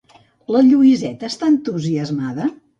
[0.55, 2.53] La Lluïseta està entusiasmada?